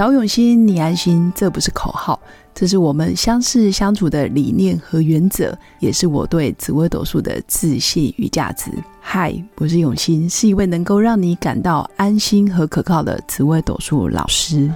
[0.00, 2.18] 找永新，你安心，这不是口号，
[2.54, 8.70] 这是我们相识相处的理念和原则，也是我对紫微斗数的自信与价值。
[8.98, 14.72] 嗨，我是永新，是一位能够让你感到安心和可靠的紫微斗数老师。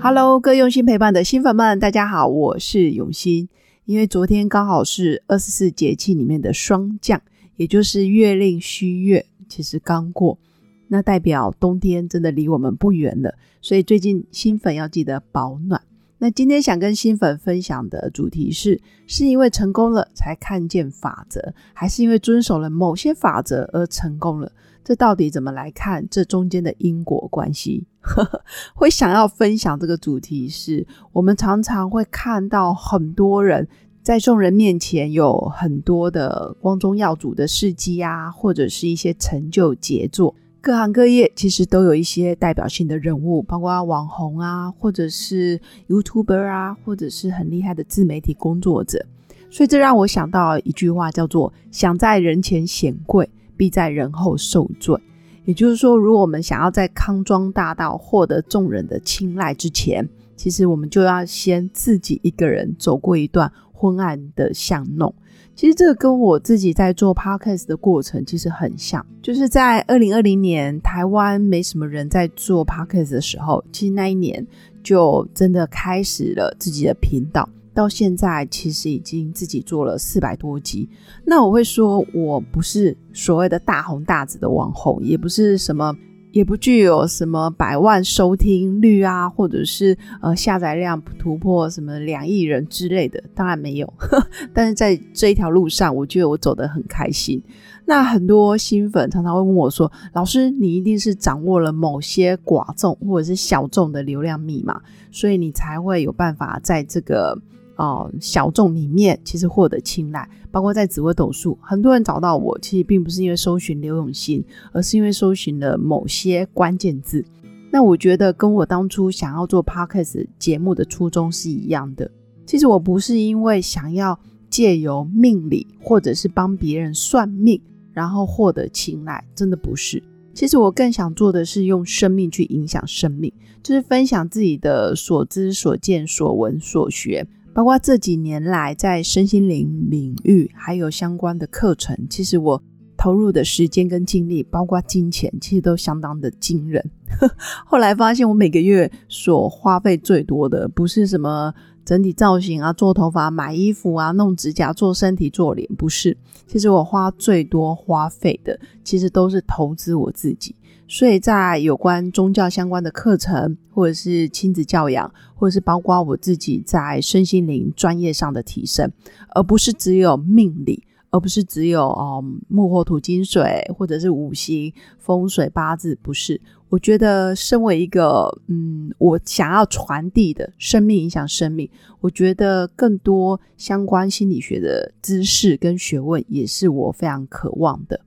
[0.00, 3.48] Hello，各用心陪伴的新粉们，大家好，我是永新。
[3.84, 7.20] 因为昨天刚好是二十四节气里面的霜降。
[7.58, 10.38] 也就是月令虚月，其实刚过，
[10.86, 13.34] 那代表冬天真的离我们不远了。
[13.60, 15.82] 所以最近新粉要记得保暖。
[16.20, 24.50] 那今天想跟新粉分享的主题是：是因为成功了才看见法则，还是因为遵守了某些法则而成功了？
[24.82, 27.86] 这到底怎么来看这中间的因果关系？
[28.74, 33.68] 会想要分享这个主题，是我们常常会看到很多人。
[34.02, 49.04] 在众人面前有很多的光宗耀祖的事迹啊，或者是一些成就杰作，各行各业其实都有一些代表性的人物，包括网红啊，或者是 YouTuber 啊，或者是很厉害的自媒体工作者。
[49.50, 54.96] 所以这让我想到一句话，叫做“想在人前显贵，必在人后受罪”。
[55.44, 63.50] 也就是说，如果我们想要在康庄大道获得众人的青睐之前，其实我们就要先自己一个人走过一段。
[63.78, 65.14] 昏暗的巷弄，
[65.54, 74.44] 其实这个跟我自己在做 podcast 的过程其实很像，就是在二零二零年台湾没什么人在做 podcast 的时候，其实那一年
[74.82, 80.88] 就真的开始了自己的频道，到现在其实已经自己做了四百多集。
[81.24, 85.96] 那我会说，我不是所谓的大红大紫的网红，也不是什么。
[86.32, 93.92] 也不具有什么百万收听率啊，或者是呃下载量突破什么两亿人之类的，当然没有。
[94.52, 97.42] 但是在这一条路上，我觉得我走得很开心。
[97.86, 107.40] 那很多新粉常常会问我说：“老师，你一定是掌握了某些寡众或者是小众的流量密码，所以你才会有办法在这个。”
[107.78, 117.24] 哦，小众里面其实获得青睐，包括在紫微斗数，很多人找到我，其实并不是因为搜寻刘永新，而是因为搜寻了某些关键字。
[117.70, 122.10] 那我觉得跟我当初想要做 podcast 节目的初衷是一样的。
[122.44, 124.18] 其实我不是因为想要
[124.50, 127.60] 借由命理或者是帮别人算命，
[127.92, 130.02] 然后获得青睐，真的不是。
[130.34, 137.24] 其实我更想做的是用生命去影响生命，就是分享自己的所知所见所闻所学。
[137.58, 142.62] 包括这几年来在身心灵领域还有相关的课程，其实我
[142.96, 146.88] 投入的时间跟精力，包括金钱，其实都相当的惊人。
[147.66, 151.52] 后来发现，我每个月所花费最多的，不是什么
[151.84, 156.16] 整体造型啊、做头发、买衣服啊、弄指甲、做身体、做脸，不是。
[156.46, 160.54] 其实我花最多花费的，其实都是投资我自己。
[160.88, 168.90] 所以在有关宗教相关的课程，或者是亲子教养，或者是包括我自己在身心灵专业上的提升，
[169.34, 176.40] 而不是只有命理，而不是只有哦木火土金水，或者是五行风水八字，不是。
[176.70, 181.68] 我觉得身为一个嗯，我想要传递的生命影响生命，
[182.00, 188.00] 我觉得更多相关心理学的知识跟学问，也是我非常渴望的。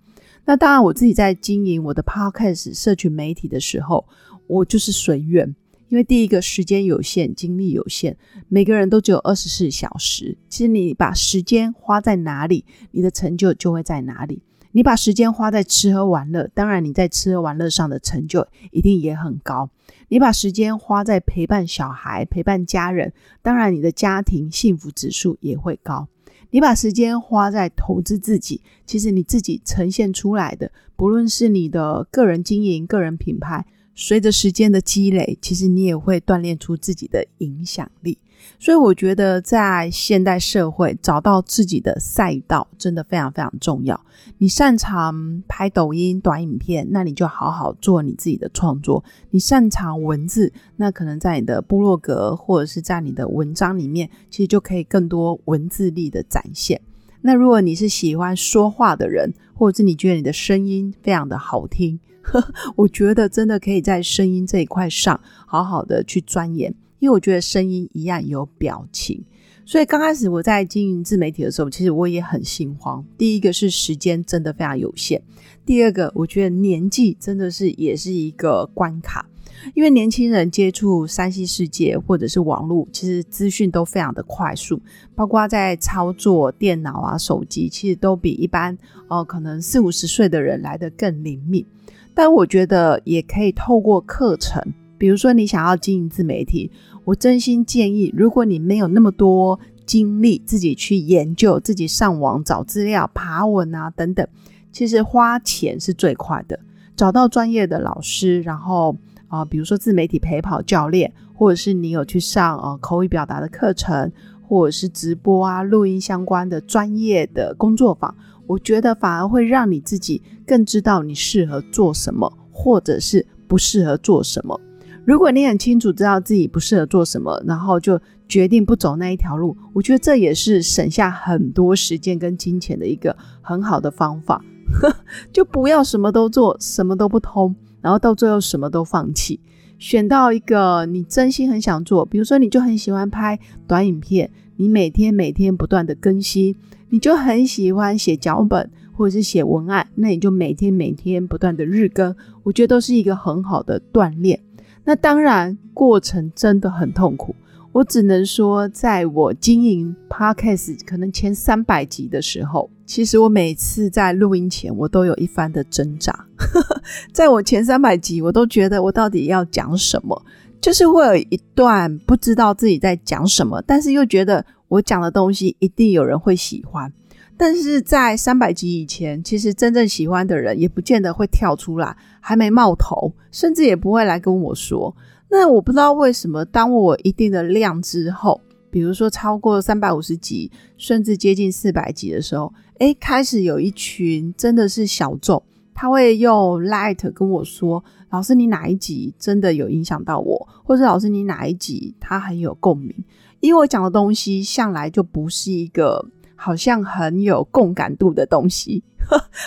[0.46, 4.08] 那当然，我自己在经营我的 podcast 社群媒体的时候，
[4.48, 5.56] 我就是随缘，
[5.90, 8.16] 因为第一个时间有限，精力有限，
[8.48, 10.38] 每个人都只有二十四小时。
[10.50, 14.42] 其实你把时间花在哪里，你的成就就会在哪里。
[14.74, 19.70] 你把时间花在吃喝玩乐，当然你在吃喝玩乐上的成就一定也很高。
[20.08, 26.08] 你把时间花在陪伴小孩、陪伴家人，当然你的家庭幸福指数也会高。
[26.52, 38.18] 你把时间花在投资自己，其实你自己呈现出来的，不论是你的个人经营、个人品牌，随着时间的积累，其实你也会锻炼出自己的影响力。
[38.58, 44.04] 所以我觉得，在现代社会找到自己的赛道，真的非常非常重要。
[44.40, 56.82] 你擅长拍抖音短影片，那你就好好做你自己的创作；你擅长文字，那可能在你的部落格或者是在你的文章里面，其实就可以更多文字力的展现。
[57.22, 62.00] 那如果你是喜欢说话的人，或者是你觉得你的声音非常的好听，
[62.76, 66.74] 我觉得真的可以在声音这一块上好好的去钻研。
[67.00, 69.24] 因为我觉得声音一样有表情，
[69.66, 73.04] 所以刚开始我在经营自媒体的时候，其实我也很心慌。
[73.18, 75.20] 第一个是时间真的非常有限，
[75.66, 79.28] 第二个我觉得年纪真的是也是一个关卡。
[79.74, 84.80] 因为年轻人接触山西世界或者是网络，其实资讯都非常的快速，
[85.16, 88.78] 包括在操作电脑啊、手机，其实都比一般
[89.08, 91.66] 哦可能四五十岁的人来的更灵敏。
[92.14, 94.62] 但我觉得也可以透过课程，
[94.98, 96.70] 比如说你想要经营自媒体，
[97.06, 104.28] 我真心建议，如果你没有那么多精力自己去研究、自己上网找资料、爬文啊等等，
[104.72, 106.60] 其实花钱是最快的。
[106.96, 108.96] 找到专业的老师，然后
[109.32, 114.12] 啊，比如说自媒体陪跑教练，或者是你有去上呃口语表达的课程，
[114.44, 118.14] 或者是直播啊、录音相关的专业的工作坊。
[118.46, 124.60] 我觉得反而会让你自己更知道你适合做什么，或者是不适合做什么。
[125.06, 134.44] 如果你很清楚知道自己不适合做什么，然后就决定不走那一条路，我觉得这也是省下很多时间跟金钱的一个很好的方法。
[135.34, 139.40] 就不要什么都做，什么都不通，然后到最后什么都放弃。
[139.78, 146.56] 选到一个你真心很想做，比如说你就很喜欢拍短影片，你每天每天不断的更新。
[146.94, 152.14] 你就很喜欢写脚本或者是写文案，那你就每天每天不断的日更，
[152.44, 154.38] 我觉得都是一个很好的锻炼。
[154.84, 157.34] 那当然过程真的很痛苦，
[157.72, 166.28] 我只能说，在我经营 podcast 可能前三百集的时候，其实我每次在录音前，我都有一番的挣扎。
[167.14, 170.22] 在我前三百集，我都觉得我到底要讲什么，
[170.60, 174.46] 就是会有一段不知道自己在讲什么，但是又觉得。
[174.72, 176.94] 我讲的东西一定有人会喜欢，
[177.36, 184.96] 但是在三百集以前，其实真正喜欢的人也不见得会跳出来，还没冒头，甚至也不会来跟我说。
[185.32, 195.42] 那我不知道为什么，当我一定的量之后，比如说超过三百五十集，甚至接近四百集的时候，诶，开始有一群真的是小众，
[195.74, 197.82] 他会用 Light 跟我说
[198.12, 202.94] ：“老师，你哪一集真的有影响到我？”或者“老师，你哪一集他很有共鸣？”
[203.40, 206.06] 因为我讲的东西向来就不是一个
[206.36, 208.84] 好像很有共感度的东西，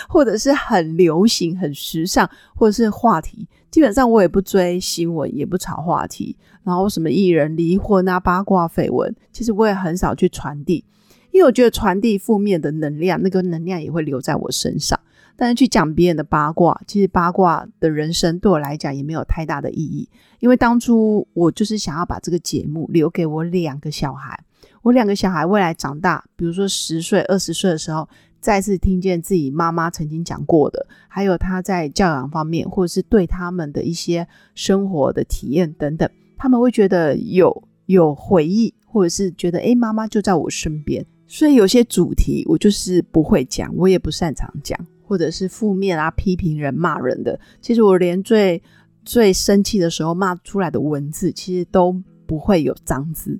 [0.07, 3.47] 或者是很流行、很时尚，或者是话题。
[3.69, 6.35] 基本上我也不追新闻，也不炒话题。
[6.63, 10.83] 然后什么艺人离婚啊、八卦绯闻，其实我也很少去传递，
[11.31, 14.99] 因为我觉得传递负面的能量，那个能量也会留在我身上。
[15.35, 20.07] 但是去讲别人的八卦，其实八卦的人生对我来讲也没有太大的意义。
[20.39, 24.39] 因为当初我就是想要把这个节目留给我两个小孩，
[24.81, 28.07] 我两个小孩未来长大，比如说十岁、二十岁的时候，
[28.39, 41.05] 再次听见自己妈妈曾经讲过的，还有他在教养方面，或者是对他们的一些生活的体验等等，他们会觉得有有回忆，或者是觉得诶，妈妈就在我身边。
[41.27, 44.79] 所以有些主题我就是不会讲，我也不擅长讲。
[45.07, 48.59] 或者是负面啊、批评人、骂人的，其实我连最
[49.03, 51.95] 最生气的时候骂出来的文字，其实都
[52.25, 53.39] 不会有脏字。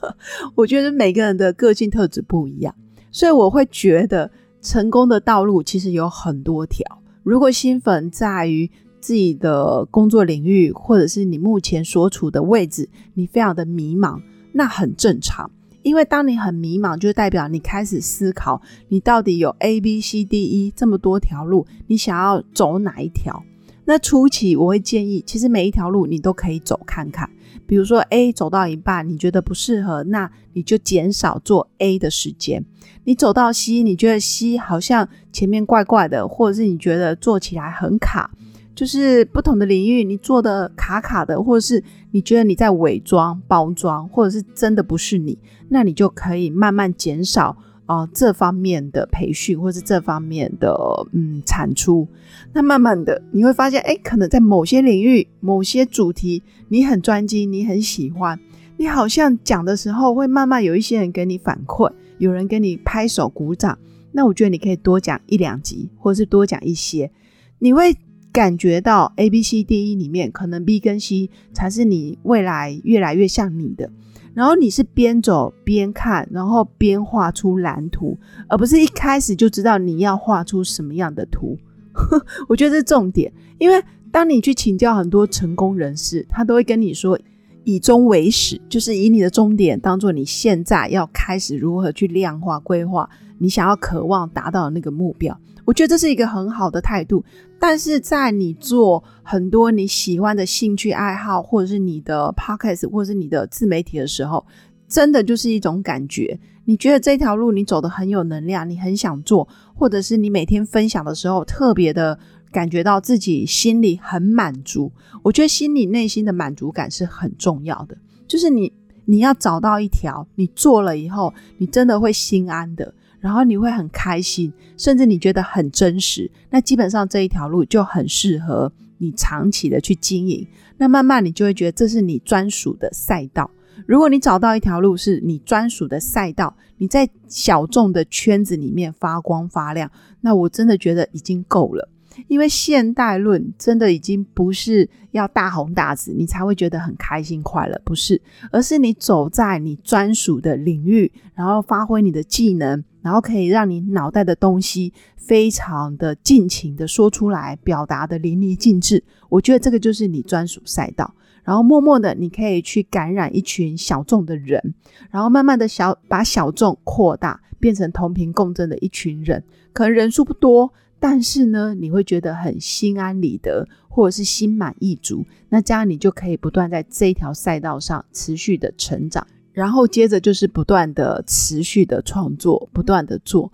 [0.54, 2.74] 我觉得每个人的个性特质不一样，
[3.16, 4.30] 所以我会觉得
[4.60, 6.84] 成功的道路其实有很多条。
[7.22, 8.70] 如果新粉在于
[9.00, 14.20] 自己的工作领域，或者是你目前所处的位置，你非常的迷茫，
[14.52, 15.50] 那很正常。
[15.80, 23.42] 因为当你很迷茫，就代表你开始思考，你到底有 A、B、C、D、E 这么多条路，你想要走哪一条？
[23.86, 27.30] 那初期我会建议，其实每一条路你都可以走看看。
[27.66, 32.64] 比如说 A 走到一半，你觉得不适合，那你就减少做 A 的时间。
[33.04, 38.30] 你走到 C，你觉得 C 好像前面怪怪的，或者是你觉得做起来很卡。
[38.74, 45.38] 就是不同的领域，你做的卡卡的，或者是你觉得你在伪装、包装，或者是真的不是你，
[45.70, 50.76] 那你就可以慢慢减少啊这方面的培训，或是这方面的
[51.12, 52.06] 嗯产出。
[52.52, 58.38] 那慢慢的你会发现，哎，可能在某些领域、某些主题，你很专精，你很喜欢，
[58.76, 63.78] 你好像讲的时候会慢慢有一些人给你反馈，有人给你拍手鼓掌。
[64.12, 67.10] 那我觉得你可以多讲一两集，或是多讲一些，
[67.58, 67.96] 你会。
[68.32, 73.90] 感觉到 A、B、C、D、E 里面，可能 B 跟 C 才是你未来越来越像你的。
[74.36, 78.18] 然后你是边走边看，然后边画出蓝图，
[78.50, 81.56] 而不是一开始就知道你要画出什么样的图。
[82.46, 87.18] 我觉得这是重点，因为当你去请教很多成功人士，他都会跟你说
[87.64, 95.40] 以终为始，就是以你的终点当做你现在要开始如何去量化规划你想要渴望达到的那个目标。
[95.66, 97.22] 我觉得这是一个很好的态度，
[97.58, 104.46] 但是在你做很多你喜欢的兴趣爱好，或者是你的 podcast，或者是你的自媒体的时候，
[104.88, 106.38] 真的就是一种感觉。
[106.64, 112.18] 你觉得这条路你走的很有能量，你很想做，或者是你每天分享的时候特别的
[112.50, 114.90] 感觉到自己心里很满足。
[115.22, 117.96] 我觉得心里内心的满足感是很重要的，
[118.26, 118.72] 就是你
[119.04, 122.92] 你要找到一条你做了以后，你真的会心安的，
[123.26, 126.30] 然后你会很开心，甚至你觉得很真实。
[126.48, 130.46] 那基本上这一条路就很适合你长期的去经营。
[130.76, 133.50] 那慢慢你就会觉得这是你专属的赛道。
[133.84, 139.90] 如果你找到一条路是你专属的赛道，你在小众的圈子里面发光发亮，
[140.20, 141.88] 那我真的觉得已经够了。
[142.28, 159.04] 因为现代论真的已经不是要大红大紫你才会觉得很开心快乐，不是，而是你走在你专属的领域，然后发挥你的技能，然后可以让你脑袋的东西非常的尽情的说出来，表达的淋漓尽致。
[159.28, 161.14] 我觉得这个就是你专属赛道。
[161.44, 164.74] 然后默默的，你可以去感染一群小众的人，
[165.12, 169.44] 然后慢慢的小把小众扩大，变成同频共振的一群人。
[169.72, 175.24] 可能人数不多，但是呢，你会觉得很心安理得，或者是心满意足。
[175.48, 179.24] 那这样你就可以不断在这一条赛道上持续的成长，
[179.56, 183.50] 然后接着就是不断的持续的创作，不断的做。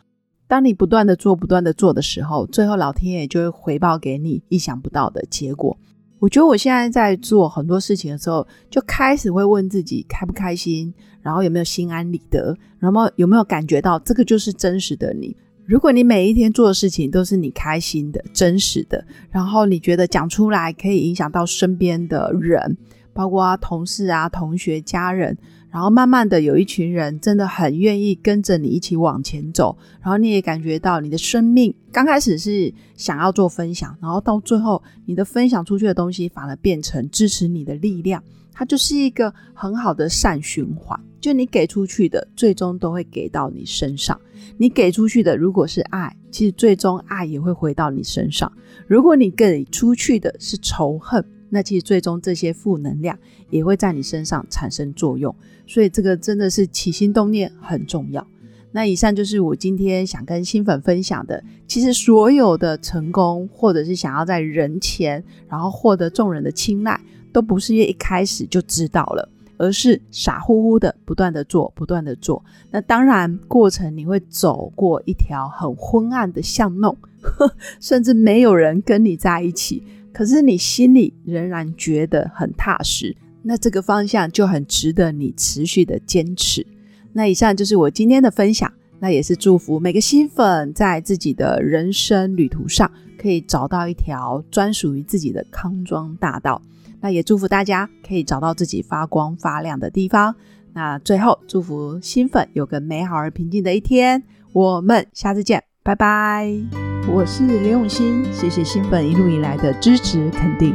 [0.48, 5.78] 当你不断的做，不断的做的时候，最后老天爷就会回报给你意想不到的结果。
[6.18, 15.36] 我觉得我现在在做很多事情的时候，就开始会问自己开不开心，然后有没有心安理得，然后有没有感觉到这个就是真实的你。
[15.64, 22.76] 如果你每一天做的事情都是你开心的、真实的，然后你觉得讲出来可以影响到身边的人，
[23.12, 25.38] 包括同事啊、同学、家人。
[25.72, 41.00] 然后慢慢的，有一群人真的很愿意跟着你一起往前走，然后你也感觉到你的生命刚开始是想要做分享，然后到最后你的分享出去的东西反而变成支持你的力量，它就是一个很好的善循环。
[41.22, 44.20] 就你给出去的，最终都会给到你身上。
[44.58, 48.52] 你给出去的如果是爱，其实最终爱也会回到你身上。
[48.88, 51.24] 如果你给出去的是仇恨，
[51.54, 53.18] 那其实最终这些负能量
[53.50, 55.34] 也会在你身上产生作用，
[55.66, 58.26] 所以这个真的是起心动念很重要。
[58.70, 61.44] 那以上就是我今天想跟新粉分享的。
[61.68, 66.98] 其实所有的成功，或者是想要在人前然后获得众人的青睐，
[67.34, 69.28] 都不是一开始就知道了，
[69.58, 72.42] 而是傻乎乎的不断的做，不断的做。
[72.70, 76.96] 那当然过程你会走过一条很昏暗的巷弄，
[77.78, 79.82] 甚至没有人跟你在一起。
[80.12, 86.66] 可是你心里仍然觉得很踏实，那这个方向就很值得你持续的坚持。
[87.12, 96.60] 那以上就是我今天的分享，那也是祝福每个新粉在自己的人生旅途上可以找到一条专属于自己的康庄大道。
[97.00, 100.34] 那也祝福大家可以找到自己发光发亮的地方。
[100.72, 104.22] 那最后祝福新粉有个美好而平静的一天。
[104.52, 105.62] 我们下次见。
[105.84, 110.74] 拜拜，我是刘永新，谢谢新粉一路以来的支持肯定。